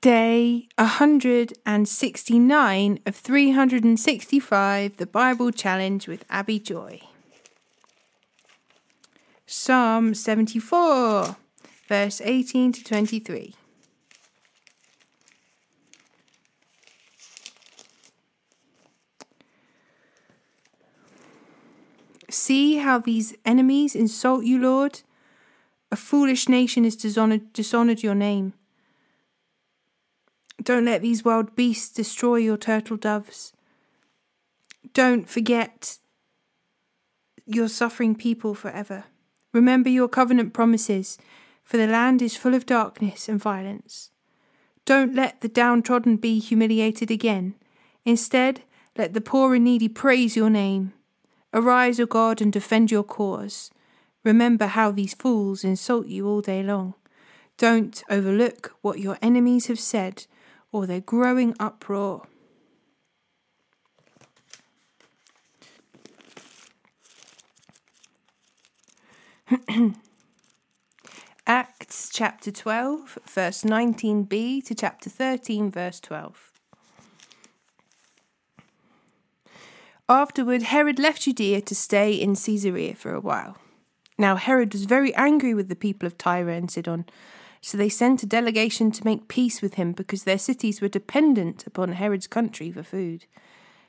Day 0.00 0.66
169 0.76 2.98
of 3.06 3.16
365, 3.16 4.96
the 4.96 5.06
Bible 5.06 5.52
Challenge 5.52 6.08
with 6.08 6.24
Abi 6.28 6.58
Joy. 6.58 7.00
Psalm 9.46 10.12
74, 10.12 11.36
verse 11.88 12.20
18 12.20 12.72
to 12.72 12.82
23. 12.84 13.54
See 22.28 22.78
how 22.78 22.98
these 22.98 23.36
enemies 23.44 23.94
insult 23.94 24.44
you, 24.44 24.58
Lord? 24.58 25.02
A 25.90 25.96
foolish 25.96 26.48
nation 26.48 26.82
has 26.84 26.96
dishonored, 26.96 27.52
dishonored 27.52 28.02
your 28.02 28.16
name. 28.16 28.54
Don't 30.62 30.84
let 30.84 31.02
these 31.02 31.24
wild 31.24 31.54
beasts 31.54 31.94
destroy 31.94 32.36
your 32.36 32.56
turtle 32.56 32.96
doves. 32.96 33.52
Don't 34.92 35.28
forget 35.28 35.98
your 37.46 37.68
suffering 37.68 38.14
people 38.14 38.54
forever. 38.54 39.04
Remember 39.52 39.88
your 39.88 40.08
covenant 40.08 40.52
promises, 40.52 41.18
for 41.62 41.76
the 41.76 41.86
land 41.86 42.20
is 42.20 42.36
full 42.36 42.54
of 42.54 42.66
darkness 42.66 43.28
and 43.28 43.40
violence. 43.40 44.10
Don't 44.84 45.14
let 45.14 45.40
the 45.40 45.48
downtrodden 45.48 46.16
be 46.16 46.38
humiliated 46.38 47.10
again. 47.10 47.54
Instead, 48.04 48.62
let 48.96 49.14
the 49.14 49.20
poor 49.20 49.54
and 49.54 49.64
needy 49.64 49.88
praise 49.88 50.36
your 50.36 50.50
name. 50.50 50.92
Arise, 51.52 51.98
O 51.98 52.06
God, 52.06 52.40
and 52.40 52.52
defend 52.52 52.90
your 52.90 53.02
cause. 53.02 53.70
Remember 54.24 54.66
how 54.66 54.90
these 54.90 55.14
fools 55.14 55.64
insult 55.64 56.06
you 56.06 56.26
all 56.28 56.40
day 56.40 56.62
long. 56.62 56.94
Don't 57.58 58.02
overlook 58.10 58.74
what 58.82 58.98
your 58.98 59.16
enemies 59.22 59.66
have 59.66 59.80
said 59.80 60.26
or 60.72 60.86
their 60.86 61.00
growing 61.00 61.54
uproar. 61.58 62.26
Acts 71.46 72.10
chapter 72.12 72.50
12, 72.50 73.18
verse 73.28 73.62
19b 73.62 74.64
to 74.64 74.74
chapter 74.74 75.08
13, 75.08 75.70
verse 75.70 76.00
12. 76.00 76.50
Afterward, 80.08 80.62
Herod 80.62 80.98
left 80.98 81.22
Judea 81.22 81.60
to 81.62 81.74
stay 81.74 82.12
in 82.14 82.34
Caesarea 82.34 82.94
for 82.94 83.12
a 83.14 83.20
while. 83.20 83.56
Now, 84.18 84.36
Herod 84.36 84.72
was 84.72 84.84
very 84.84 85.14
angry 85.14 85.52
with 85.52 85.68
the 85.68 85.76
people 85.76 86.06
of 86.06 86.16
Tyre 86.16 86.48
and 86.48 86.70
Sidon, 86.70 87.06
so 87.66 87.76
they 87.76 87.88
sent 87.88 88.22
a 88.22 88.26
delegation 88.26 88.92
to 88.92 89.04
make 89.04 89.26
peace 89.26 89.60
with 89.60 89.74
him 89.74 89.90
because 89.90 90.22
their 90.22 90.38
cities 90.38 90.80
were 90.80 90.86
dependent 90.86 91.66
upon 91.66 91.94
Herod's 91.94 92.28
country 92.28 92.70
for 92.70 92.84
food. 92.84 93.24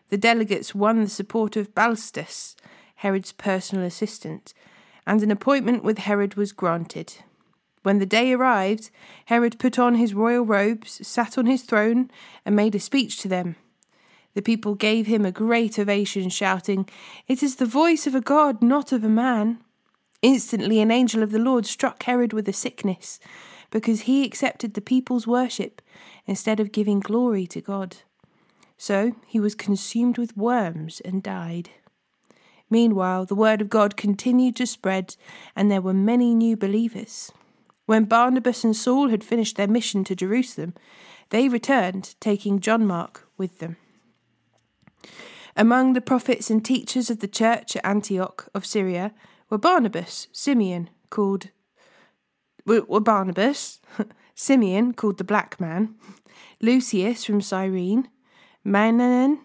The 0.10 0.18
delegates 0.18 0.74
won 0.74 1.04
the 1.04 1.10
support 1.10 1.56
of 1.56 1.76
Blastus, 1.76 2.56
Herod's 2.96 3.34
personal 3.34 3.86
assistant, 3.86 4.56
and 5.06 5.22
an 5.22 5.30
appointment 5.30 5.84
with 5.84 6.00
Herod 6.00 6.34
was 6.34 6.54
granted. 6.54 7.18
When 7.84 8.00
the 8.00 8.08
day 8.08 8.34
arrived, 8.34 8.90
Herod 9.26 9.60
put 9.60 9.78
on 9.78 9.94
his 9.94 10.16
royal 10.16 10.44
robes, 10.44 11.08
sat 11.08 11.38
on 11.38 11.46
his 11.46 11.62
throne, 11.62 12.10
and 12.48 12.56
made 12.56 12.74
a 12.74 12.80
speech 12.80 13.20
to 13.20 13.28
them. 13.28 13.58
The 14.34 14.42
people 14.42 14.74
gave 14.74 15.06
him 15.06 15.24
a 15.24 15.32
great 15.32 15.78
ovation, 15.78 16.30
shouting, 16.30 16.90
It 17.28 17.44
is 17.44 17.58
the 17.58 17.68
voice 17.68 18.08
of 18.08 18.16
a 18.16 18.22
god, 18.22 18.64
not 18.64 18.92
of 18.92 19.04
a 19.04 19.08
man. 19.08 19.60
Instantly, 20.24 20.80
an 20.80 20.90
angel 20.90 21.22
of 21.22 21.30
the 21.30 21.38
Lord 21.38 21.68
struck 21.68 22.02
Herod 22.02 22.34
with 22.34 22.50
a 22.50 22.54
sickness, 22.54 23.20
because 23.72 24.02
he 24.02 24.26
accepted 24.26 24.74
the 24.74 24.82
people's 24.82 25.28
worship 25.28 25.82
instead 26.26 26.60
of 26.60 26.72
giving 26.72 27.00
glory 27.00 27.46
to 27.48 27.62
God. 27.62 27.98
So 28.78 29.16
he 29.26 29.40
was 29.40 29.56
consumed 29.56 30.18
with 30.18 30.38
worms 30.38 31.02
and 31.02 31.24
died. 31.24 31.70
Meanwhile, 32.70 33.26
the 33.26 33.36
word 33.36 33.62
of 33.62 33.70
God 33.70 33.96
continued 33.96 34.56
to 34.58 34.68
spread, 34.68 35.16
and 35.56 35.72
there 35.72 35.82
were 35.82 35.94
many 35.94 36.36
new 36.36 36.58
believers. 36.58 37.32
When 37.86 38.04
Barnabas 38.04 38.64
and 38.64 38.76
Saul 38.76 39.10
had 39.10 39.24
finished 39.24 39.56
their 39.56 39.68
mission 39.68 40.04
to 40.04 40.16
Jerusalem, 40.16 40.74
they 41.30 41.48
returned, 41.48 42.16
taking 42.20 42.60
John 42.60 42.86
Mark 42.86 43.28
with 43.38 43.60
them. 43.60 43.78
Among 45.56 45.94
the 45.94 46.02
prophets 46.02 46.50
and 46.50 46.64
teachers 46.64 47.10
of 47.10 47.20
the 47.20 47.28
church 47.28 47.76
at 47.76 47.86
Antioch 47.86 48.50
of 48.54 48.66
Syria 48.66 49.14
were 49.50 49.58
Barnabas, 49.58 50.28
Simeon, 50.32 50.90
called 51.10 51.50
were 52.68 53.00
Barnabas, 53.00 53.80
Simeon, 54.36 54.94
called 54.94 55.18
the 55.18 55.24
Black 55.24 55.60
Man, 55.60 55.96
Lucius 56.62 57.24
from 57.24 57.42
Cyrene, 57.42 58.10
Manaen, 58.66 59.40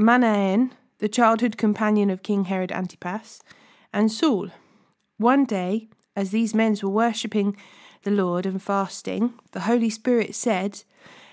Manaen, 0.00 0.72
the 0.98 1.08
childhood 1.08 1.56
companion 1.56 2.10
of 2.10 2.22
King 2.22 2.44
Herod 2.44 2.70
Antipas, 2.70 3.40
and 3.92 4.12
Saul. 4.12 4.50
One 5.16 5.44
day, 5.44 5.88
as 6.14 6.30
these 6.30 6.54
men 6.54 6.76
were 6.82 6.90
worshipping 6.90 7.56
the 8.02 8.10
Lord 8.10 8.46
and 8.46 8.62
fasting, 8.62 9.34
the 9.52 9.60
Holy 9.60 9.90
Spirit 9.90 10.34
said, 10.34 10.84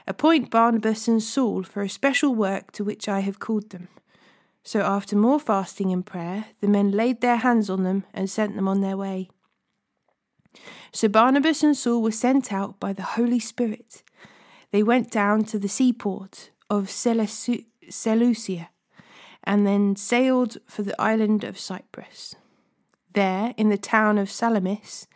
Appoint 0.07 0.49
Barnabas 0.49 1.07
and 1.09 1.21
Saul 1.21 1.63
for 1.63 1.81
a 1.81 1.89
special 1.89 2.33
work 2.33 2.71
to 2.71 2.83
which 2.83 3.09
I 3.09 3.19
have 3.19 3.39
called 3.39 3.71
them. 3.71 3.89
So 4.63 4.81
after 4.81 5.15
more 5.15 5.39
fasting 5.39 5.91
and 5.91 6.05
prayer, 6.05 6.45
the 6.61 6.67
men 6.67 6.91
laid 6.91 7.21
their 7.21 7.37
hands 7.37 7.69
on 7.69 7.83
them 7.83 8.05
and 8.13 8.29
sent 8.29 8.55
them 8.55 8.67
on 8.67 8.81
their 8.81 8.97
way. 8.97 9.29
So 10.91 11.07
Barnabas 11.07 11.63
and 11.63 11.75
Saul 11.75 12.01
were 12.01 12.11
sent 12.11 12.51
out 12.51 12.79
by 12.79 12.93
the 12.93 13.03
Holy 13.03 13.39
Spirit. 13.39 14.03
They 14.71 14.83
went 14.83 15.11
down 15.11 15.43
to 15.45 15.59
the 15.59 15.69
seaport 15.69 16.51
of 16.69 16.89
Seleucia 16.89 18.69
and 19.43 19.65
then 19.65 19.95
sailed 19.95 20.57
for 20.67 20.83
the 20.83 21.01
island 21.01 21.43
of 21.43 21.57
Cyprus. 21.57 22.35
There, 23.13 23.53
in 23.57 23.69
the 23.69 23.77
town 23.77 24.17
of 24.17 24.29
Salamis, 24.29 25.07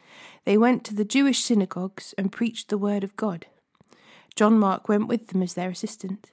they 0.45 0.57
went 0.57 0.83
to 0.85 0.95
the 0.95 1.05
Jewish 1.05 1.43
synagogues 1.43 2.15
and 2.17 2.31
preached 2.31 2.69
the 2.69 2.77
word 2.77 3.03
of 3.03 3.15
God. 3.15 3.45
John 4.35 4.57
Mark 4.57 4.87
went 4.87 5.07
with 5.07 5.27
them 5.27 5.43
as 5.43 5.53
their 5.53 5.69
assistant. 5.69 6.31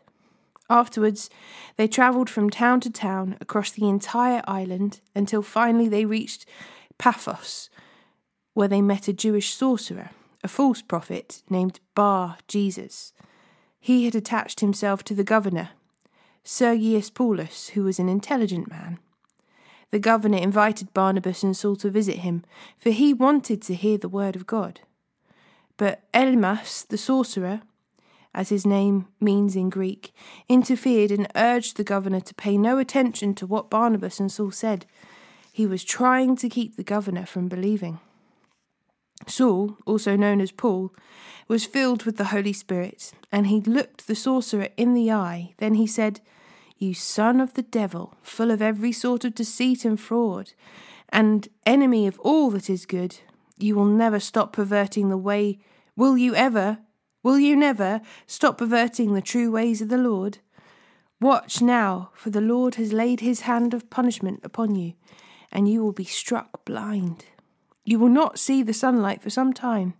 Afterwards, 0.70 1.28
they 1.76 1.88
travelled 1.88 2.30
from 2.30 2.50
town 2.50 2.80
to 2.80 2.90
town 2.90 3.36
across 3.40 3.70
the 3.70 3.88
entire 3.88 4.42
island 4.46 5.00
until 5.14 5.42
finally 5.42 5.88
they 5.88 6.04
reached 6.04 6.46
Paphos, 6.98 7.70
where 8.58 8.66
they 8.66 8.82
met 8.82 9.06
a 9.06 9.12
Jewish 9.12 9.54
sorcerer, 9.54 10.10
a 10.42 10.48
false 10.48 10.82
prophet 10.82 11.44
named 11.48 11.78
Bar 11.94 12.38
Jesus. 12.48 13.12
He 13.78 14.04
had 14.04 14.16
attached 14.16 14.58
himself 14.58 15.04
to 15.04 15.14
the 15.14 15.22
governor, 15.22 15.68
Sergius 16.42 17.08
Paulus, 17.08 17.68
who 17.68 17.84
was 17.84 18.00
an 18.00 18.08
intelligent 18.08 18.68
man. 18.68 18.98
The 19.92 20.00
governor 20.00 20.38
invited 20.38 20.92
Barnabas 20.92 21.44
and 21.44 21.56
Saul 21.56 21.76
to 21.76 21.88
visit 21.88 22.16
him, 22.16 22.44
for 22.76 22.90
he 22.90 23.14
wanted 23.14 23.62
to 23.62 23.76
hear 23.76 23.96
the 23.96 24.08
word 24.08 24.34
of 24.34 24.48
God. 24.48 24.80
But 25.76 26.02
Elymas, 26.12 26.84
the 26.88 26.98
sorcerer, 26.98 27.62
as 28.34 28.48
his 28.48 28.66
name 28.66 29.06
means 29.20 29.54
in 29.54 29.70
Greek, 29.70 30.12
interfered 30.48 31.12
and 31.12 31.28
urged 31.36 31.76
the 31.76 31.84
governor 31.84 32.18
to 32.22 32.34
pay 32.34 32.58
no 32.58 32.78
attention 32.78 33.36
to 33.36 33.46
what 33.46 33.70
Barnabas 33.70 34.18
and 34.18 34.32
Saul 34.32 34.50
said. 34.50 34.84
He 35.52 35.64
was 35.64 35.84
trying 35.84 36.34
to 36.38 36.48
keep 36.48 36.74
the 36.74 36.82
governor 36.82 37.24
from 37.24 37.46
believing. 37.46 38.00
Saul, 39.30 39.76
also 39.86 40.16
known 40.16 40.40
as 40.40 40.52
Paul, 40.52 40.92
was 41.46 41.64
filled 41.64 42.04
with 42.04 42.16
the 42.16 42.26
Holy 42.26 42.52
Spirit, 42.52 43.12
and 43.30 43.46
he 43.46 43.60
looked 43.60 44.06
the 44.06 44.14
sorcerer 44.14 44.68
in 44.76 44.94
the 44.94 45.10
eye. 45.10 45.54
Then 45.58 45.74
he 45.74 45.86
said, 45.86 46.20
You 46.78 46.94
son 46.94 47.40
of 47.40 47.54
the 47.54 47.62
devil, 47.62 48.16
full 48.22 48.50
of 48.50 48.62
every 48.62 48.92
sort 48.92 49.24
of 49.24 49.34
deceit 49.34 49.84
and 49.84 49.98
fraud, 49.98 50.52
and 51.08 51.48
enemy 51.64 52.06
of 52.06 52.18
all 52.20 52.50
that 52.50 52.68
is 52.68 52.86
good, 52.86 53.20
you 53.58 53.74
will 53.74 53.86
never 53.86 54.20
stop 54.20 54.52
perverting 54.52 55.08
the 55.08 55.16
way. 55.16 55.58
Will 55.96 56.18
you 56.18 56.34
ever 56.34 56.78
Will 57.22 57.40
you 57.40 57.56
never 57.56 58.00
stop 58.26 58.58
perverting 58.58 59.12
the 59.12 59.20
true 59.20 59.50
ways 59.50 59.82
of 59.82 59.88
the 59.88 59.98
Lord? 59.98 60.38
Watch 61.20 61.60
now, 61.60 62.10
for 62.14 62.30
the 62.30 62.40
Lord 62.40 62.76
has 62.76 62.92
laid 62.92 63.20
his 63.20 63.40
hand 63.40 63.74
of 63.74 63.90
punishment 63.90 64.40
upon 64.44 64.76
you, 64.76 64.94
and 65.50 65.68
you 65.68 65.82
will 65.82 65.92
be 65.92 66.04
struck 66.04 66.64
blind. 66.64 67.24
You 67.88 67.98
will 67.98 68.10
not 68.10 68.38
see 68.38 68.62
the 68.62 68.74
sunlight 68.74 69.22
for 69.22 69.30
some 69.30 69.54
time. 69.54 69.94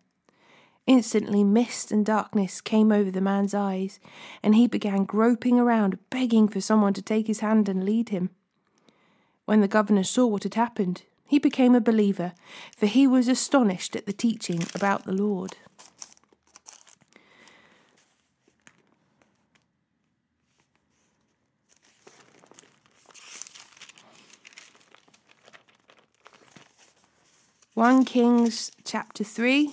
Instantly, 0.86 1.42
mist 1.42 1.90
and 1.90 2.04
darkness 2.04 2.60
came 2.60 2.92
over 2.92 3.10
the 3.10 3.22
man's 3.22 3.54
eyes, 3.54 3.98
and 4.42 4.54
he 4.54 4.66
began 4.66 5.06
groping 5.06 5.58
around, 5.58 5.98
begging 6.10 6.48
for 6.48 6.60
someone 6.60 6.92
to 6.92 7.00
take 7.00 7.28
his 7.28 7.40
hand 7.40 7.66
and 7.66 7.82
lead 7.82 8.10
him. 8.10 8.28
When 9.46 9.62
the 9.62 9.68
governor 9.68 10.04
saw 10.04 10.26
what 10.26 10.42
had 10.42 10.52
happened, 10.52 11.04
he 11.24 11.38
became 11.38 11.74
a 11.74 11.80
believer, 11.80 12.34
for 12.76 12.84
he 12.84 13.06
was 13.06 13.26
astonished 13.26 13.96
at 13.96 14.04
the 14.04 14.12
teaching 14.12 14.64
about 14.74 15.06
the 15.06 15.12
Lord. 15.12 15.56
One 27.78 28.04
Kings 28.04 28.72
chapter 28.82 29.22
3, 29.22 29.72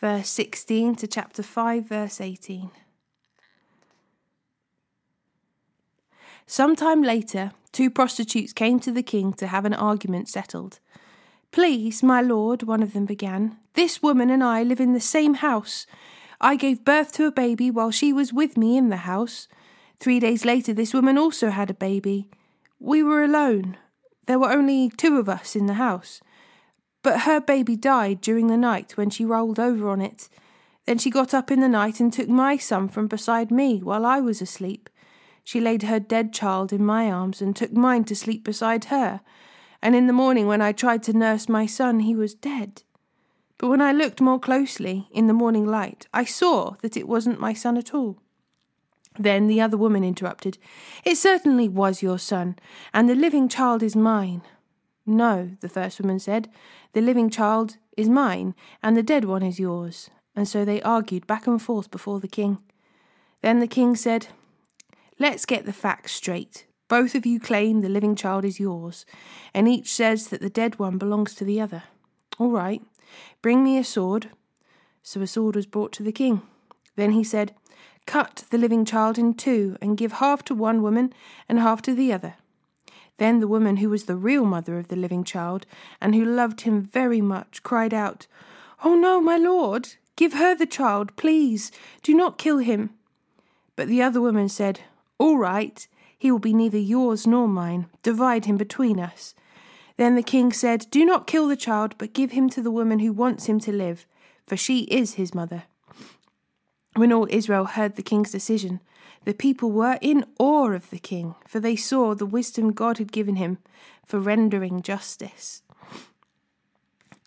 verse 0.00 0.30
16 0.30 0.94
to 0.94 1.06
chapter 1.06 1.42
5, 1.42 1.84
verse 1.84 2.22
18. 2.22 2.70
Some 6.46 6.74
time 6.74 7.02
later, 7.02 7.52
two 7.70 7.90
prostitutes 7.90 8.54
came 8.54 8.80
to 8.80 8.90
the 8.90 9.02
king 9.02 9.34
to 9.34 9.48
have 9.48 9.66
an 9.66 9.74
argument 9.74 10.30
settled. 10.30 10.80
Please, 11.50 12.02
my 12.02 12.22
lord, 12.22 12.62
one 12.62 12.82
of 12.82 12.94
them 12.94 13.04
began, 13.04 13.58
this 13.74 14.02
woman 14.02 14.30
and 14.30 14.42
I 14.42 14.62
live 14.62 14.80
in 14.80 14.94
the 14.94 15.00
same 15.00 15.34
house. 15.34 15.86
I 16.40 16.56
gave 16.56 16.82
birth 16.82 17.12
to 17.16 17.26
a 17.26 17.30
baby 17.30 17.70
while 17.70 17.90
she 17.90 18.10
was 18.10 18.32
with 18.32 18.56
me 18.56 18.78
in 18.78 18.88
the 18.88 19.04
house. 19.04 19.48
Three 20.00 20.18
days 20.18 20.46
later, 20.46 20.72
this 20.72 20.94
woman 20.94 21.18
also 21.18 21.50
had 21.50 21.68
a 21.68 21.74
baby. 21.74 22.30
We 22.80 23.02
were 23.02 23.22
alone. 23.22 23.76
There 24.28 24.38
were 24.38 24.52
only 24.52 24.90
two 24.90 25.16
of 25.16 25.26
us 25.26 25.56
in 25.56 25.64
the 25.64 25.74
house. 25.74 26.20
But 27.02 27.20
her 27.20 27.40
baby 27.40 27.76
died 27.76 28.20
during 28.20 28.48
the 28.48 28.58
night 28.58 28.94
when 28.94 29.08
she 29.08 29.24
rolled 29.24 29.58
over 29.58 29.88
on 29.88 30.02
it. 30.02 30.28
Then 30.84 30.98
she 30.98 31.08
got 31.08 31.32
up 31.32 31.50
in 31.50 31.60
the 31.60 31.68
night 31.68 31.98
and 31.98 32.12
took 32.12 32.28
my 32.28 32.58
son 32.58 32.90
from 32.90 33.06
beside 33.06 33.50
me 33.50 33.78
while 33.82 34.04
I 34.04 34.20
was 34.20 34.42
asleep. 34.42 34.90
She 35.44 35.62
laid 35.62 35.84
her 35.84 35.98
dead 35.98 36.34
child 36.34 36.74
in 36.74 36.84
my 36.84 37.10
arms 37.10 37.40
and 37.40 37.56
took 37.56 37.72
mine 37.72 38.04
to 38.04 38.14
sleep 38.14 38.44
beside 38.44 38.86
her. 38.86 39.22
And 39.80 39.94
in 39.94 40.06
the 40.08 40.12
morning, 40.12 40.46
when 40.46 40.60
I 40.60 40.72
tried 40.72 41.02
to 41.04 41.14
nurse 41.14 41.48
my 41.48 41.64
son, 41.64 42.00
he 42.00 42.14
was 42.14 42.34
dead. 42.34 42.82
But 43.56 43.68
when 43.68 43.80
I 43.80 43.92
looked 43.92 44.20
more 44.20 44.38
closely 44.38 45.08
in 45.10 45.26
the 45.26 45.32
morning 45.32 45.66
light, 45.66 46.06
I 46.12 46.26
saw 46.26 46.74
that 46.82 46.98
it 46.98 47.08
wasn't 47.08 47.40
my 47.40 47.54
son 47.54 47.78
at 47.78 47.94
all. 47.94 48.18
Then 49.18 49.46
the 49.46 49.60
other 49.60 49.76
woman 49.76 50.04
interrupted. 50.04 50.58
It 51.04 51.16
certainly 51.16 51.68
was 51.68 52.02
your 52.02 52.18
son, 52.18 52.56
and 52.94 53.08
the 53.08 53.14
living 53.14 53.48
child 53.48 53.82
is 53.82 53.96
mine. 53.96 54.42
No, 55.04 55.50
the 55.60 55.68
first 55.68 56.00
woman 56.00 56.18
said. 56.18 56.48
The 56.92 57.00
living 57.00 57.30
child 57.30 57.76
is 57.96 58.08
mine, 58.08 58.54
and 58.82 58.96
the 58.96 59.02
dead 59.02 59.24
one 59.24 59.42
is 59.42 59.58
yours. 59.58 60.10
And 60.36 60.46
so 60.46 60.64
they 60.64 60.80
argued 60.82 61.26
back 61.26 61.46
and 61.46 61.60
forth 61.60 61.90
before 61.90 62.20
the 62.20 62.28
king. 62.28 62.58
Then 63.42 63.58
the 63.58 63.66
king 63.66 63.96
said, 63.96 64.28
Let's 65.18 65.44
get 65.44 65.66
the 65.66 65.72
facts 65.72 66.12
straight. 66.12 66.66
Both 66.86 67.14
of 67.14 67.26
you 67.26 67.40
claim 67.40 67.80
the 67.80 67.88
living 67.88 68.14
child 68.14 68.44
is 68.44 68.60
yours, 68.60 69.04
and 69.52 69.68
each 69.68 69.92
says 69.92 70.28
that 70.28 70.40
the 70.40 70.48
dead 70.48 70.78
one 70.78 70.96
belongs 70.96 71.34
to 71.34 71.44
the 71.44 71.60
other. 71.60 71.82
All 72.38 72.50
right, 72.50 72.82
bring 73.42 73.64
me 73.64 73.78
a 73.78 73.84
sword. 73.84 74.30
So 75.02 75.20
a 75.20 75.26
sword 75.26 75.56
was 75.56 75.66
brought 75.66 75.92
to 75.94 76.02
the 76.02 76.12
king. 76.12 76.42
Then 76.96 77.12
he 77.12 77.24
said, 77.24 77.54
Cut 78.08 78.44
the 78.48 78.56
living 78.56 78.86
child 78.86 79.18
in 79.18 79.34
two, 79.34 79.76
and 79.82 79.94
give 79.94 80.12
half 80.12 80.42
to 80.44 80.54
one 80.54 80.82
woman 80.82 81.12
and 81.46 81.58
half 81.58 81.82
to 81.82 81.94
the 81.94 82.10
other. 82.10 82.36
Then 83.18 83.38
the 83.38 83.46
woman 83.46 83.76
who 83.76 83.90
was 83.90 84.04
the 84.04 84.16
real 84.16 84.46
mother 84.46 84.78
of 84.78 84.88
the 84.88 84.96
living 84.96 85.24
child, 85.24 85.66
and 86.00 86.14
who 86.14 86.24
loved 86.24 86.62
him 86.62 86.80
very 86.80 87.20
much, 87.20 87.62
cried 87.62 87.92
out, 87.92 88.26
Oh 88.82 88.94
no, 88.94 89.20
my 89.20 89.36
lord! 89.36 89.90
Give 90.16 90.32
her 90.32 90.54
the 90.54 90.64
child, 90.64 91.16
please! 91.16 91.70
Do 92.02 92.14
not 92.14 92.38
kill 92.38 92.56
him! 92.58 92.94
But 93.76 93.88
the 93.88 94.00
other 94.00 94.22
woman 94.22 94.48
said, 94.48 94.80
All 95.18 95.36
right, 95.36 95.86
he 96.18 96.30
will 96.30 96.38
be 96.38 96.54
neither 96.54 96.78
yours 96.78 97.26
nor 97.26 97.46
mine. 97.46 97.90
Divide 98.02 98.46
him 98.46 98.56
between 98.56 98.98
us. 98.98 99.34
Then 99.98 100.14
the 100.14 100.22
king 100.22 100.50
said, 100.50 100.86
Do 100.90 101.04
not 101.04 101.26
kill 101.26 101.46
the 101.46 101.56
child, 101.56 101.94
but 101.98 102.14
give 102.14 102.30
him 102.30 102.48
to 102.50 102.62
the 102.62 102.70
woman 102.70 103.00
who 103.00 103.12
wants 103.12 103.50
him 103.50 103.60
to 103.60 103.70
live, 103.70 104.06
for 104.46 104.56
she 104.56 104.84
is 104.84 105.16
his 105.16 105.34
mother. 105.34 105.64
When 106.94 107.12
all 107.12 107.26
Israel 107.30 107.64
heard 107.64 107.96
the 107.96 108.02
king's 108.02 108.32
decision, 108.32 108.80
the 109.24 109.34
people 109.34 109.70
were 109.70 109.98
in 110.00 110.24
awe 110.38 110.70
of 110.70 110.90
the 110.90 110.98
king, 110.98 111.34
for 111.46 111.60
they 111.60 111.76
saw 111.76 112.14
the 112.14 112.26
wisdom 112.26 112.72
God 112.72 112.98
had 112.98 113.12
given 113.12 113.36
him 113.36 113.58
for 114.04 114.18
rendering 114.18 114.82
justice. 114.82 115.62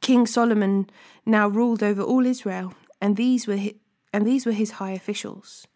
King 0.01 0.25
Solomon 0.25 0.89
now 1.25 1.47
ruled 1.47 1.83
over 1.83 2.01
all 2.01 2.25
Israel, 2.25 2.73
and 2.99 3.17
these 3.17 3.45
were 3.45 3.55
his, 3.55 3.73
and 4.11 4.25
these 4.25 4.45
were 4.45 4.51
his 4.51 4.71
high 4.71 4.91
officials. 4.91 5.67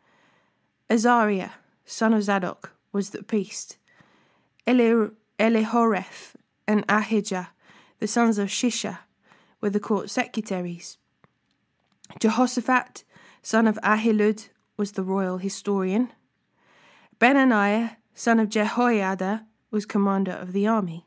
Azariah, 0.89 1.51
son 1.85 2.13
of 2.13 2.23
Zadok, 2.23 2.73
was 2.91 3.11
the 3.11 3.23
priest. 3.23 3.77
Eli- 4.67 5.09
Elihoreph 5.39 6.35
and 6.67 6.83
Ahijah, 6.89 7.49
the 7.99 8.07
sons 8.07 8.37
of 8.37 8.49
Shisha, 8.49 8.99
were 9.61 9.69
the 9.69 9.79
court 9.79 10.09
secretaries. 10.09 10.97
Jehoshaphat, 12.19 13.03
son 13.45 13.67
of 13.67 13.77
Ahilud, 13.83 14.49
was 14.75 14.93
the 14.93 15.03
royal 15.03 15.37
historian. 15.37 16.11
Benaniah, 17.21 17.97
son 18.15 18.39
of 18.39 18.49
Jehoiada, 18.49 19.45
was 19.69 19.85
commander 19.85 20.31
of 20.31 20.51
the 20.51 20.65
army. 20.65 21.05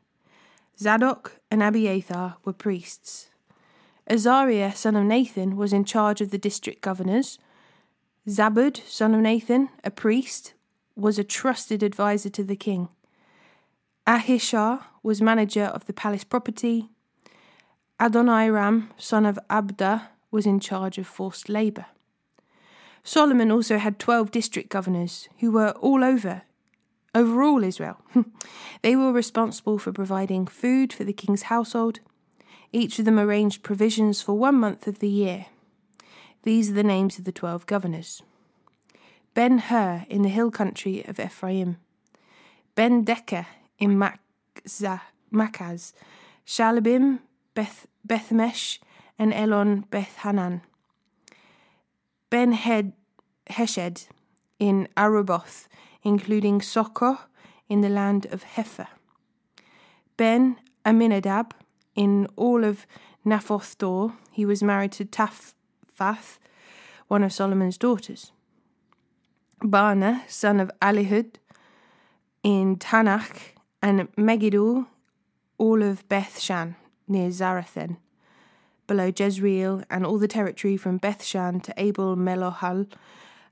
Zadok 0.79 1.41
and 1.51 1.61
Abiathar 1.61 2.37
were 2.45 2.53
priests. 2.53 3.29
Azariah, 4.09 4.73
son 4.73 4.95
of 4.95 5.03
Nathan, 5.03 5.57
was 5.57 5.73
in 5.73 5.83
charge 5.83 6.21
of 6.21 6.31
the 6.31 6.37
district 6.37 6.79
governors. 6.81 7.39
Zabud, 8.25 8.79
son 8.87 9.13
of 9.13 9.19
Nathan, 9.19 9.67
a 9.83 9.91
priest, 9.91 10.53
was 10.95 11.19
a 11.19 11.25
trusted 11.25 11.83
adviser 11.83 12.29
to 12.29 12.43
the 12.45 12.55
king. 12.55 12.87
Ahishar 14.07 14.85
was 15.03 15.21
manager 15.21 15.65
of 15.65 15.87
the 15.87 15.93
palace 15.93 16.23
property. 16.23 16.87
Adoniram, 17.99 18.91
son 18.95 19.25
of 19.25 19.37
Abda, 19.49 20.07
was 20.31 20.45
in 20.45 20.61
charge 20.61 20.97
of 20.97 21.05
forced 21.05 21.49
labour. 21.49 21.87
Solomon 23.03 23.51
also 23.51 23.77
had 23.77 23.99
12 23.99 24.31
district 24.31 24.69
governors 24.69 25.29
who 25.39 25.51
were 25.51 25.71
all 25.71 26.03
over, 26.03 26.43
over 27.15 27.41
all 27.41 27.63
Israel. 27.63 27.97
they 28.81 28.95
were 28.95 29.11
responsible 29.11 29.79
for 29.79 29.91
providing 29.91 30.45
food 30.45 30.93
for 30.93 31.03
the 31.03 31.13
king's 31.13 31.43
household. 31.43 31.99
Each 32.71 32.99
of 32.99 33.05
them 33.05 33.19
arranged 33.19 33.63
provisions 33.63 34.21
for 34.21 34.33
one 34.33 34.55
month 34.55 34.87
of 34.87 34.99
the 34.99 35.09
year. 35.09 35.47
These 36.43 36.71
are 36.71 36.75
the 36.75 36.83
names 36.83 37.17
of 37.17 37.25
the 37.25 37.31
12 37.31 37.65
governors 37.65 38.21
Ben 39.33 39.59
Hur 39.59 40.05
in 40.09 40.21
the 40.21 40.29
hill 40.29 40.51
country 40.51 41.03
of 41.05 41.19
Ephraim, 41.19 41.77
Ben 42.75 43.05
Deker 43.05 43.45
in 43.77 43.97
Machzah, 43.97 45.01
Machaz, 45.31 45.93
Shalabim, 46.45 47.19
Beth, 47.53 47.87
Bethmesh, 48.07 48.79
and 49.17 49.33
Elon 49.33 49.85
Beth 49.91 50.17
Hanan. 50.23 50.61
Ben 52.29 52.53
Heshed 52.53 54.07
in 54.59 54.87
Arubboth, 54.95 55.67
including 56.03 56.61
Socoh 56.61 57.19
in 57.67 57.81
the 57.81 57.89
land 57.89 58.27
of 58.27 58.43
Hepher. 58.43 58.87
Ben 60.17 60.57
Aminadab 60.85 61.53
in 61.95 62.27
all 62.35 62.63
of 62.63 62.85
Naphoth 63.25 63.77
Dor, 63.77 64.13
he 64.31 64.45
was 64.45 64.61
married 64.61 64.91
to 64.93 65.05
Taphath, 65.05 66.37
one 67.07 67.23
of 67.23 67.33
Solomon's 67.33 67.77
daughters. 67.77 68.31
Baana, 69.61 70.21
son 70.27 70.59
of 70.59 70.71
Alihud, 70.81 71.35
in 72.43 72.77
Taanach, 72.77 73.53
and 73.81 74.07
Megiddo, 74.15 74.87
all 75.57 75.83
of 75.83 76.07
Bethshan 76.07 76.75
near 77.07 77.29
Zarethan 77.29 77.97
below 78.89 79.11
Jezreel 79.15 79.83
and 79.89 80.03
all 80.03 80.17
the 80.17 80.27
territory 80.27 80.75
from 80.75 80.99
Bethshan 80.99 81.61
to 81.61 81.73
Abel 81.77 82.17
Melohal 82.17 82.91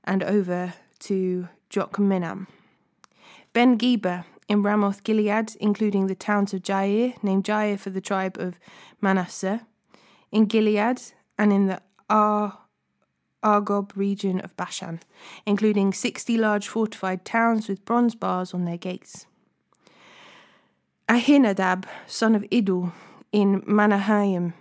and 0.04 0.24
over 0.24 0.74
to 1.00 1.48
Jokminam. 1.70 2.48
Ben 3.54 3.78
Geber 3.78 4.26
in 4.50 4.64
Ramoth 4.64 5.04
Gilead, 5.04 5.56
including 5.60 6.08
the 6.08 6.16
towns 6.16 6.56
of 6.56 6.64
Jair, 6.64 7.22
named 7.24 7.44
Jair 7.44 7.78
for 7.78 7.92
the 7.92 8.02
tribe 8.02 8.38
of 8.40 8.60
Manasseh, 9.00 9.62
in 10.32 10.46
Gilead 10.46 11.02
and 11.38 11.54
in 11.54 11.68
the 11.68 11.82
Ar- 12.10 12.58
Argob 13.44 13.92
region 13.96 14.40
of 14.40 14.58
Bashan, 14.58 15.02
including 15.46 15.94
60 15.94 16.36
large 16.36 16.68
fortified 16.68 17.24
towns 17.24 17.68
with 17.68 17.86
bronze 17.86 18.16
bars 18.16 18.56
on 18.56 18.66
their 18.66 18.78
gates. 18.78 19.28
Ahinadab, 21.08 21.86
son 22.08 22.34
of 22.34 22.42
Idul, 22.52 22.92
in 23.32 23.62
Manahaim, 23.62 24.54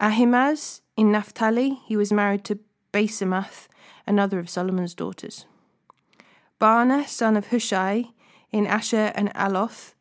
Ahimaaz 0.00 0.80
in 0.96 1.10
Naphtali, 1.10 1.80
he 1.86 1.96
was 1.96 2.12
married 2.12 2.44
to 2.44 2.60
Basemath, 2.92 3.66
another 4.06 4.38
of 4.38 4.48
Solomon's 4.48 4.94
daughters. 4.94 5.44
Baana, 6.60 7.06
son 7.06 7.36
of 7.36 7.48
Hushai, 7.48 8.10
in 8.52 8.66
Asher 8.66 9.12
and 9.16 9.34
Aloth. 9.34 9.94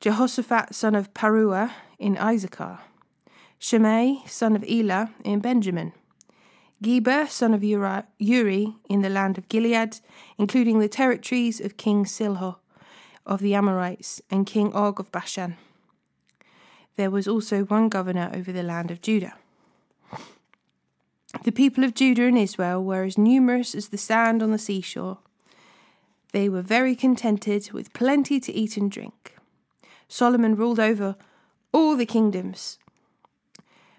Jehoshaphat, 0.00 0.74
son 0.74 0.94
of 0.94 1.12
Paruah, 1.12 1.70
in 1.98 2.16
Issachar. 2.16 2.80
Shimei, 3.58 4.22
son 4.26 4.56
of 4.56 4.64
Elah, 4.64 5.10
in 5.22 5.40
Benjamin. 5.40 5.92
Geber, 6.82 7.26
son 7.26 7.52
of 7.52 7.62
Uri, 7.62 8.74
in 8.88 9.02
the 9.02 9.10
land 9.10 9.36
of 9.36 9.50
Gilead, 9.50 10.00
including 10.38 10.78
the 10.78 10.88
territories 10.88 11.60
of 11.60 11.76
King 11.76 12.06
Silho 12.06 12.56
of 13.26 13.40
the 13.40 13.54
Amorites 13.54 14.22
and 14.30 14.46
King 14.46 14.72
Og 14.72 14.98
of 14.98 15.12
Bashan 15.12 15.58
there 16.96 17.10
was 17.10 17.28
also 17.28 17.64
one 17.64 17.88
governor 17.88 18.30
over 18.34 18.52
the 18.52 18.62
land 18.62 18.90
of 18.90 19.00
Judah. 19.00 19.34
The 21.44 21.52
people 21.52 21.84
of 21.84 21.94
Judah 21.94 22.24
and 22.24 22.36
Israel 22.36 22.84
were 22.84 23.04
as 23.04 23.16
numerous 23.16 23.74
as 23.74 23.88
the 23.88 23.96
sand 23.96 24.42
on 24.42 24.50
the 24.50 24.58
seashore. 24.58 25.18
They 26.32 26.48
were 26.48 26.62
very 26.62 26.94
contented 26.94 27.72
with 27.72 27.92
plenty 27.92 28.40
to 28.40 28.52
eat 28.52 28.76
and 28.76 28.90
drink. 28.90 29.36
Solomon 30.08 30.56
ruled 30.56 30.80
over 30.80 31.16
all 31.72 31.96
the 31.96 32.06
kingdoms 32.06 32.78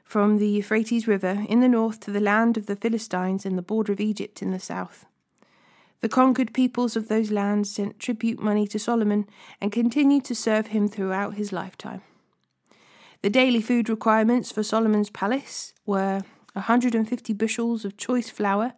from 0.04 0.38
the 0.38 0.48
Euphrates 0.48 1.08
River 1.08 1.46
in 1.48 1.62
the 1.62 1.70
north 1.70 2.02
to 2.02 2.12
the 2.12 2.20
land 2.20 2.58
of 2.58 2.66
the 2.66 2.76
Philistines 2.76 3.46
and 3.46 3.58
the 3.58 3.62
border 3.62 3.94
of 3.94 4.02
Egypt 4.02 4.42
in 4.42 4.52
the 4.52 4.60
south. 4.60 5.06
The 6.02 6.10
conquered 6.10 6.54
peoples 6.54 6.98
of 6.98 7.08
those 7.08 7.32
lands 7.32 7.72
sent 7.72 8.00
tribute 8.00 8.42
money 8.42 8.68
to 8.68 8.80
Solomon 8.80 9.26
and 9.62 9.72
continued 9.72 10.26
to 10.26 10.36
serve 10.36 10.68
him 10.68 10.90
throughout 10.90 11.36
his 11.36 11.54
lifetime. 11.54 12.02
The 13.22 13.30
daily 13.30 13.62
food 13.62 13.88
requirements 13.88 14.51
for 14.51 14.63
Solomon's 14.63 15.12
palace 15.12 15.74
were 15.86 16.24
150 16.54 17.34
bushels 17.34 17.86
of 17.86 17.96
choice 17.96 18.32
flour 18.32 18.74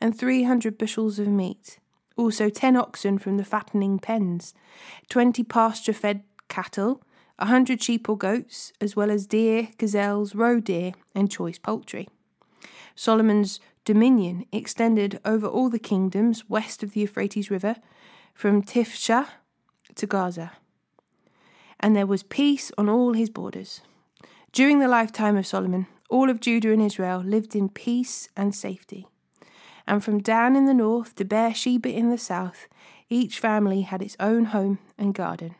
and 0.00 0.16
300 0.16 0.78
bushels 0.78 1.18
of 1.18 1.26
meat, 1.26 1.80
also 2.16 2.48
10 2.48 2.76
oxen 2.76 3.18
from 3.18 3.36
the 3.36 3.44
fattening 3.44 3.98
pens, 3.98 4.54
20 5.08 5.42
pasture 5.42 5.92
fed 5.92 6.22
cattle, 6.48 7.02
100 7.38 7.82
sheep 7.82 8.08
or 8.08 8.16
goats, 8.16 8.72
as 8.80 8.94
well 8.94 9.10
as 9.10 9.26
deer, 9.26 9.70
gazelles, 9.76 10.36
roe 10.36 10.60
deer, 10.60 10.92
and 11.12 11.28
choice 11.28 11.58
poultry. 11.58 12.08
Solomon's 12.94 13.58
dominion 13.84 14.46
extended 14.52 15.18
over 15.24 15.48
all 15.48 15.68
the 15.68 15.80
kingdoms 15.80 16.48
west 16.48 16.84
of 16.84 16.92
the 16.92 17.00
Euphrates 17.00 17.50
River, 17.50 17.74
from 18.34 18.62
Tiphsah 18.62 19.26
to 19.96 20.06
Gaza. 20.06 20.52
And 21.80 21.96
there 21.96 22.06
was 22.06 22.22
peace 22.22 22.70
on 22.78 22.88
all 22.88 23.14
his 23.14 23.30
borders. 23.30 23.80
During 24.52 24.78
the 24.78 24.88
lifetime 24.88 25.36
of 25.36 25.46
Solomon, 25.46 25.86
all 26.08 26.28
of 26.28 26.40
Judah 26.40 26.72
and 26.72 26.82
Israel 26.82 27.20
lived 27.20 27.56
in 27.56 27.68
peace 27.68 28.28
and 28.36 28.54
safety. 28.54 29.06
And 29.86 30.04
from 30.04 30.20
Dan 30.20 30.56
in 30.56 30.66
the 30.66 30.74
north 30.74 31.16
to 31.16 31.24
Beersheba 31.24 31.90
in 31.90 32.10
the 32.10 32.18
south, 32.18 32.68
each 33.08 33.38
family 33.40 33.80
had 33.82 34.02
its 34.02 34.16
own 34.20 34.46
home 34.46 34.78
and 34.98 35.14
garden. 35.14 35.54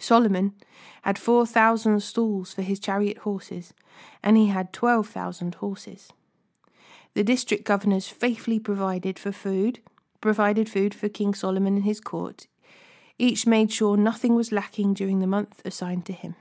Solomon 0.00 0.54
had 1.02 1.18
4,000 1.18 2.02
stalls 2.02 2.52
for 2.52 2.62
his 2.62 2.80
chariot 2.80 3.18
horses, 3.18 3.72
and 4.22 4.36
he 4.36 4.48
had 4.48 4.72
12,000 4.72 5.54
horses. 5.56 6.12
The 7.14 7.24
district 7.24 7.64
governors 7.64 8.08
faithfully 8.08 8.58
provided 8.58 9.18
for 9.18 9.32
food, 9.32 9.80
provided 10.20 10.68
food 10.68 10.94
for 10.94 11.08
King 11.08 11.34
Solomon 11.34 11.76
and 11.76 11.84
his 11.84 12.00
court. 12.00 12.46
Each 13.22 13.46
made 13.46 13.70
sure 13.70 13.96
nothing 13.96 14.34
was 14.34 14.50
lacking 14.50 14.94
during 14.94 15.20
the 15.20 15.28
month 15.28 15.62
assigned 15.64 16.04
to 16.06 16.12
him. 16.12 16.34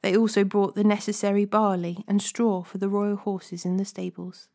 They 0.00 0.16
also 0.16 0.44
brought 0.44 0.76
the 0.76 0.84
necessary 0.84 1.44
barley 1.44 2.04
and 2.06 2.22
straw 2.22 2.62
for 2.62 2.78
the 2.78 2.88
royal 2.88 3.16
horses 3.16 3.64
in 3.64 3.78
the 3.78 3.84
stables. 3.84 4.46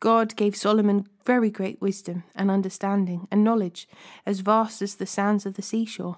God 0.00 0.34
gave 0.34 0.56
Solomon 0.56 1.08
very 1.26 1.50
great 1.50 1.78
wisdom 1.82 2.24
and 2.34 2.50
understanding 2.50 3.28
and 3.30 3.44
knowledge, 3.44 3.86
as 4.24 4.40
vast 4.40 4.80
as 4.80 4.94
the 4.94 5.04
sands 5.04 5.44
of 5.44 5.54
the 5.56 5.62
seashore. 5.62 6.16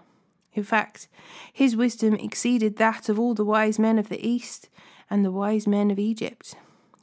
In 0.52 0.62
fact, 0.62 1.08
his 1.52 1.74
wisdom 1.74 2.14
exceeded 2.14 2.76
that 2.76 3.08
of 3.08 3.18
all 3.18 3.34
the 3.34 3.44
wise 3.44 3.76
men 3.76 3.98
of 3.98 4.08
the 4.08 4.24
East 4.24 4.68
and 5.10 5.24
the 5.24 5.32
wise 5.32 5.66
men 5.66 5.90
of 5.90 5.98
Egypt. 5.98 6.54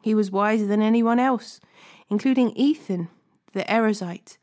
He 0.01 0.15
was 0.15 0.32
wiser 0.32 0.68
than 0.68 0.82
anyone 0.82 1.20
else, 1.20 1.60
including 2.10 2.51
Ethan, 2.51 3.10
the 3.51 3.70
Erezite, 3.70 4.38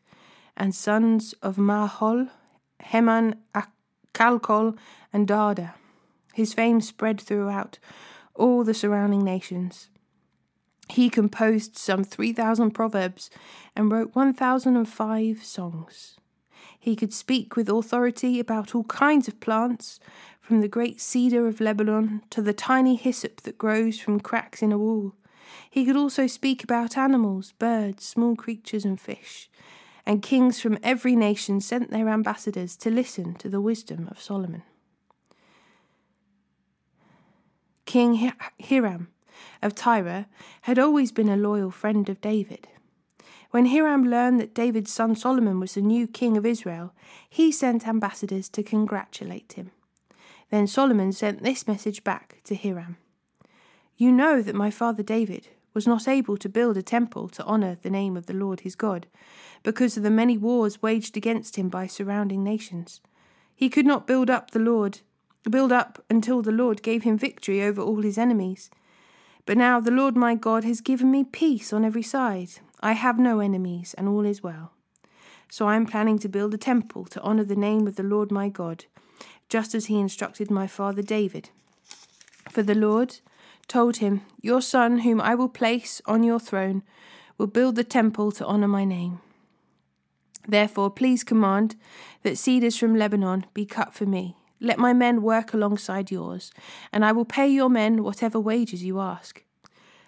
and 0.59 0.75
sons 0.75 1.35
of 1.43 1.57
Mahol, 1.57 2.29
Heman, 2.83 3.37
Calcol, 4.15 4.77
and 5.13 5.27
Darda. 5.27 5.75
His 6.35 6.55
fame 6.55 6.81
spread 6.81 7.21
throughout 7.21 7.79
all 8.35 8.65
the 8.65 8.75
surrounding 8.75 9.25
nations. 9.25 9.89
He 10.89 11.09
composed 11.09 11.79
some 11.79 12.05
3,000 12.05 12.73
proverbs 12.73 13.31
and 13.77 13.91
wrote 13.91 14.15
1,005 14.15 15.45
songs. 15.45 16.17
He 16.79 16.97
could 16.97 17.13
speak 17.13 17.57
with 17.57 17.69
authority 17.69 18.41
about 18.41 18.75
all 18.75 18.85
kinds 18.85 19.29
of 19.29 19.41
plants, 19.41 20.01
from 20.41 20.61
the 20.61 20.69
great 20.69 21.01
cedar 21.01 21.47
of 21.47 21.61
Lebanon 21.61 22.23
to 22.31 22.43
the 22.43 22.53
tiny 22.53 22.97
hyssop 22.97 23.41
that 23.43 23.57
grows 23.57 24.01
from 24.01 24.19
cracks 24.19 24.61
in 24.61 24.73
a 24.73 24.79
wall. 24.79 25.15
He 25.71 25.85
could 25.85 25.97
also 25.97 26.27
speak 26.27 26.65
about 26.65 26.99
animals, 26.99 27.53
birds, 27.59 28.05
small 28.05 28.35
creatures, 28.35 28.85
and 28.85 29.01
fish. 29.01 29.49
And 30.05 30.23
kings 30.23 30.61
from 30.61 30.79
every 30.83 31.15
nation 31.15 31.61
sent 31.61 31.91
their 31.91 32.09
ambassadors 32.09 32.77
to 32.79 32.91
listen 32.91 33.35
to 33.35 33.49
the 33.49 33.61
wisdom 33.61 34.09
of 34.11 34.21
Solomon. 34.21 34.63
King 37.85 38.33
Hiram 38.61 39.09
of 39.61 39.75
Tyre 39.75 40.27
had 40.63 40.79
always 40.79 41.13
been 41.13 41.29
a 41.29 41.37
loyal 41.37 41.71
friend 41.71 42.09
of 42.09 42.21
David. 42.21 42.69
When 43.51 43.67
Hiram 43.67 44.09
learned 44.09 44.41
that 44.41 44.55
David's 44.55 44.93
son 44.93 45.15
Solomon 45.15 45.61
was 45.61 45.75
the 45.75 45.83
new 45.83 46.07
king 46.07 46.37
of 46.37 46.47
Israel, 46.47 46.95
he 47.29 47.53
sent 47.53 47.87
ambassadors 47.87 48.49
to 48.51 48.63
congratulate 48.63 49.53
him. 49.53 49.71
Then 50.51 50.67
Solomon 50.67 51.13
sent 51.13 51.43
this 51.43 51.69
message 51.69 52.03
back 52.03 52.41
to 52.45 52.57
Hiram 52.57 52.97
you 54.03 54.11
know 54.11 54.43
that 54.43 54.55
my 54.57 54.69
father 54.69 55.03
David 55.05 55.49
was 55.75 55.87
not 55.87 56.09
able 56.09 56.37
to 56.37 56.49
build 56.49 56.77
a 56.77 56.83
temple 56.83 57.29
to 57.29 57.45
honour 57.45 57.77
the 57.83 57.91
name 57.91 58.17
of 58.17 58.27
the 58.27 58.35
Lord 58.35 58.61
his 58.61 58.75
God, 58.75 59.07
because 59.63 59.97
of 59.97 60.03
the 60.03 60.11
many 60.11 60.37
wars 60.37 60.83
waged 60.83 61.17
against 61.17 61.57
him 61.57 61.69
by 61.69 61.87
surrounding 61.87 62.43
nations. 62.43 63.01
He 63.55 63.69
could 63.69 63.87
not 63.87 64.07
build 64.07 64.29
up 64.29 64.51
the 64.51 64.59
Lord, 64.59 65.01
build 65.49 65.73
up 65.73 66.03
until 66.11 66.43
the 66.43 66.53
Lord 66.53 66.83
gave 66.83 67.03
him 67.03 67.17
victory 67.17 67.63
over 67.63 67.81
all 67.81 68.03
his 68.03 68.19
enemies. 68.19 68.71
But 69.47 69.57
now 69.57 69.81
the 69.81 69.91
Lord 69.91 70.17
my 70.17 70.35
God 70.35 70.65
has 70.65 70.81
given 70.81 71.11
me 71.11 71.25
peace 71.25 71.73
on 71.73 71.85
every 71.85 72.03
side. 72.03 72.51
I 72.81 72.93
have 72.93 73.19
no 73.19 73.41
enemies, 73.41 73.95
and 73.95 74.09
all 74.09 74.25
is 74.25 74.43
well. 74.43 74.73
So 75.51 75.69
I 75.69 75.77
am 75.77 75.87
planning 75.87 76.19
to 76.21 76.29
build 76.29 76.55
a 76.55 76.59
temple 76.59 77.05
to 77.07 77.23
honour 77.23 77.45
the 77.45 77.57
name 77.57 77.87
of 77.87 77.97
the 77.97 78.03
Lord 78.03 78.31
my 78.31 78.49
God, 78.49 78.87
just 79.49 79.75
as 79.75 79.87
he 79.87 80.01
instructed 80.01 80.51
my 80.51 80.67
father 80.67 81.03
David. 81.03 81.51
For 82.51 82.63
the 82.63 82.75
Lord 82.75 83.19
told 83.69 83.99
him, 83.99 84.23
Your 84.41 84.61
son, 84.61 85.01
whom 85.01 85.21
I 85.21 85.35
will 85.35 85.49
place 85.49 86.01
on 86.07 86.23
your 86.23 86.41
throne, 86.41 86.83
will 87.39 87.47
build 87.47 87.77
the 87.77 87.85
temple 87.85 88.33
to 88.33 88.47
honour 88.47 88.69
my 88.69 88.85
name. 88.85 89.21
Therefore, 90.47 90.91
please 90.91 91.25
command 91.25 91.77
that 92.23 92.39
cedars 92.39 92.77
from 92.77 92.97
Lebanon 92.97 93.47
be 93.55 93.65
cut 93.65 93.95
for 93.95 94.07
me. 94.07 94.37
Let 94.61 94.79
my 94.79 94.93
men 94.93 95.23
work 95.23 95.53
alongside 95.53 96.11
yours, 96.11 96.53
and 96.93 97.05
I 97.05 97.13
will 97.13 97.25
pay 97.25 97.49
your 97.49 97.69
men 97.69 98.03
whatever 98.03 98.39
wages 98.39 98.85
you 98.85 99.01
ask. 99.01 99.43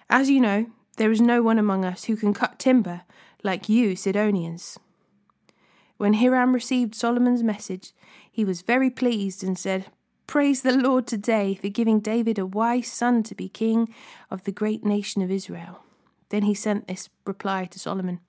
As 0.09 0.31
you 0.31 0.41
know, 0.41 0.67
there 0.97 1.11
is 1.11 1.21
no 1.21 1.43
one 1.43 1.59
among 1.59 1.85
us 1.85 2.05
who 2.05 2.17
can 2.17 2.33
cut 2.33 2.59
timber 2.59 3.03
like 3.43 3.69
you 3.69 3.97
Sidonians. 3.97 4.79
When 5.97 6.15
Hiram 6.15 6.53
received 6.53 6.95
Solomon's 6.95 7.43
message, 7.43 7.93
he 8.31 8.45
was 8.45 8.63
very 8.63 8.91
pleased 8.91 9.43
and 9.43 9.59
said, 9.59 9.87
Praise 10.27 10.63
the 10.63 10.77
Lord 10.77 11.07
today 11.07 11.55
for 11.61 11.69
giving 11.69 12.01
David 12.01 12.39
a 12.39 12.47
wise 12.47 12.89
son 12.89 13.23
to 13.25 13.35
be 13.35 13.49
king 13.49 13.93
of 14.31 14.45
the 14.45 14.53
great 14.53 14.85
nation 14.85 15.21
of 15.23 15.31
Israel. 15.31 15.85
Then 16.31 16.43
he 16.43 16.55
sent 16.55 16.89
this 16.89 17.11
reply 17.25 17.67
to 17.67 17.79
Solomon 17.79 18.21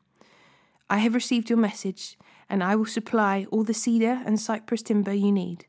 I 0.90 1.00
have 1.00 1.16
received 1.16 1.50
your 1.50 1.58
message, 1.58 2.18
and 2.50 2.64
I 2.64 2.76
will 2.76 2.86
supply 2.86 3.48
all 3.50 3.64
the 3.64 3.74
cedar 3.74 4.22
and 4.26 4.40
cypress 4.40 4.84
timber 4.84 5.14
you 5.14 5.32
need. 5.32 5.66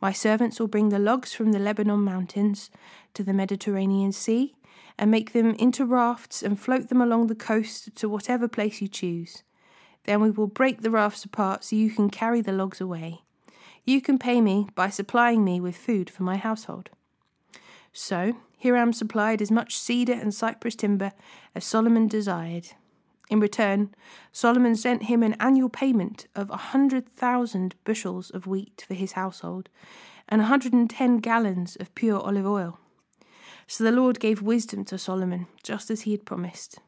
My 0.00 0.12
servants 0.12 0.58
will 0.58 0.68
bring 0.68 0.88
the 0.88 0.98
logs 0.98 1.34
from 1.34 1.52
the 1.52 1.58
Lebanon 1.58 2.00
mountains 2.00 2.70
to 3.14 3.22
the 3.22 3.34
Mediterranean 3.34 4.12
Sea 4.12 4.54
and 4.98 5.10
make 5.10 5.32
them 5.32 5.50
into 5.54 5.84
rafts 5.84 6.42
and 6.42 6.58
float 6.58 6.88
them 6.88 7.02
along 7.02 7.26
the 7.26 7.34
coast 7.34 7.94
to 7.96 8.08
whatever 8.08 8.48
place 8.48 8.80
you 8.80 8.88
choose. 8.88 9.42
Then 10.04 10.20
we 10.22 10.30
will 10.30 10.46
break 10.46 10.80
the 10.80 10.90
rafts 10.90 11.24
apart 11.24 11.64
so 11.64 11.76
you 11.76 11.90
can 11.90 12.08
carry 12.08 12.40
the 12.40 12.52
logs 12.52 12.80
away. 12.80 13.22
You 13.84 14.00
can 14.00 14.18
pay 14.18 14.40
me 14.40 14.68
by 14.74 14.88
supplying 14.88 15.44
me 15.44 15.60
with 15.60 15.76
food 15.76 16.08
for 16.08 16.22
my 16.22 16.36
household. 16.36 16.90
So 17.92 18.36
Hiram 18.62 18.92
supplied 18.92 19.42
as 19.42 19.50
much 19.50 19.76
cedar 19.76 20.14
and 20.14 20.34
cypress 20.34 20.76
timber 20.76 21.12
as 21.54 21.64
Solomon 21.64 22.08
desired. 22.08 22.68
In 23.28 23.40
return, 23.40 23.94
Solomon 24.32 24.76
sent 24.76 25.04
him 25.04 25.22
an 25.22 25.34
annual 25.40 25.68
payment 25.68 26.26
of 26.34 26.50
a 26.50 26.56
hundred 26.56 27.08
thousand 27.08 27.74
bushels 27.84 28.30
of 28.30 28.46
wheat 28.46 28.84
for 28.86 28.94
his 28.94 29.12
household, 29.12 29.68
and 30.28 30.40
a 30.40 30.44
hundred 30.44 30.72
and 30.72 30.88
ten 30.88 31.18
gallons 31.18 31.76
of 31.76 31.94
pure 31.94 32.20
olive 32.20 32.46
oil. 32.46 32.78
So 33.66 33.82
the 33.82 33.92
Lord 33.92 34.20
gave 34.20 34.42
wisdom 34.42 34.84
to 34.86 34.98
Solomon, 34.98 35.46
just 35.62 35.90
as 35.90 36.02
he 36.02 36.12
had 36.12 36.24
promised. 36.24 36.78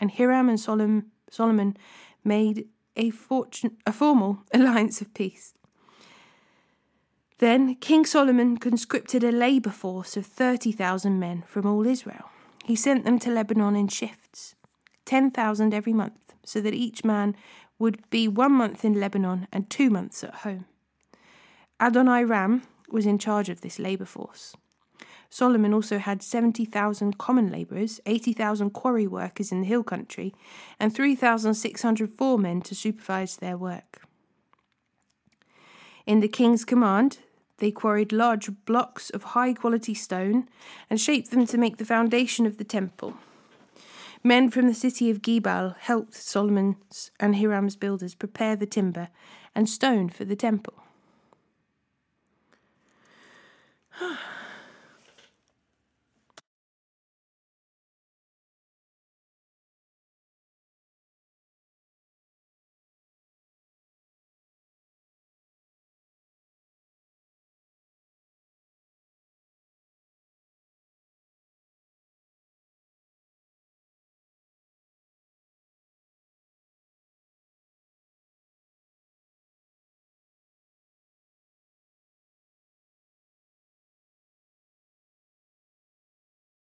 And 0.00 0.12
Hiram 0.12 0.48
and 0.48 0.60
Solomon 0.60 1.76
made 2.22 2.68
a, 2.96 3.10
fortune, 3.10 3.76
a 3.86 3.92
formal 3.92 4.38
alliance 4.54 5.00
of 5.00 5.12
peace. 5.14 5.54
Then 7.38 7.76
King 7.76 8.04
Solomon 8.04 8.56
conscripted 8.56 9.22
a 9.22 9.30
labour 9.30 9.70
force 9.70 10.16
of 10.16 10.26
30,000 10.26 11.18
men 11.18 11.44
from 11.46 11.66
all 11.66 11.86
Israel. 11.86 12.30
He 12.64 12.74
sent 12.76 13.04
them 13.04 13.18
to 13.20 13.30
Lebanon 13.30 13.76
in 13.76 13.88
shifts, 13.88 14.17
10,000 15.08 15.72
every 15.72 15.92
month, 15.92 16.34
so 16.44 16.60
that 16.60 16.74
each 16.74 17.02
man 17.04 17.34
would 17.78 18.08
be 18.10 18.28
one 18.28 18.52
month 18.52 18.84
in 18.84 19.00
Lebanon 19.00 19.48
and 19.50 19.70
two 19.70 19.90
months 19.90 20.22
at 20.22 20.34
home. 20.44 20.66
Adoniram 21.80 22.62
was 22.90 23.06
in 23.06 23.18
charge 23.18 23.48
of 23.48 23.62
this 23.62 23.78
labour 23.78 24.04
force. 24.04 24.54
Solomon 25.30 25.74
also 25.74 25.98
had 25.98 26.22
70,000 26.22 27.18
common 27.18 27.50
labourers, 27.50 28.00
80,000 28.04 28.70
quarry 28.70 29.06
workers 29.06 29.50
in 29.50 29.60
the 29.62 29.66
hill 29.66 29.82
country, 29.82 30.34
and 30.78 30.94
3,600 30.94 32.10
foremen 32.10 32.60
to 32.62 32.74
supervise 32.74 33.36
their 33.36 33.56
work. 33.56 34.02
In 36.06 36.20
the 36.20 36.28
king's 36.28 36.64
command, 36.64 37.18
They 37.58 37.72
quarried 37.72 38.12
large 38.12 38.50
blocks 38.64 39.10
of 39.10 39.34
high 39.34 39.52
quality 39.52 39.94
stone 39.94 40.48
and 40.88 41.00
shaped 41.00 41.30
them 41.30 41.46
to 41.46 41.58
make 41.58 41.76
the 41.76 41.84
foundation 41.84 42.46
of 42.46 42.56
the 42.56 42.64
temple. 42.64 43.14
Men 44.22 44.50
from 44.50 44.66
the 44.66 44.74
city 44.74 45.10
of 45.10 45.22
Gebal 45.22 45.76
helped 45.78 46.14
Solomon's 46.14 47.10
and 47.20 47.36
Hiram's 47.36 47.76
builders 47.76 48.14
prepare 48.14 48.56
the 48.56 48.66
timber 48.66 49.08
and 49.54 49.68
stone 49.68 50.08
for 50.08 50.24
the 50.24 50.36
temple. 50.36 50.74